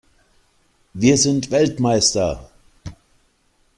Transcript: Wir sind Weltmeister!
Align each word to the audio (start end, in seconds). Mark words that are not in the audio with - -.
Wir 0.95 1.15
sind 1.15 1.51
Weltmeister! 1.51 2.49